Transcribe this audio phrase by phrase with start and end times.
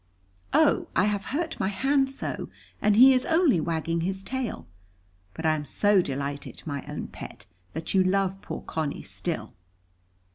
[0.51, 2.49] Oh, I have hurt my hand so,
[2.81, 4.65] and he is only wagging his tail.
[5.35, 9.53] But I am so delighted, my own pet, that you love poor Conny still."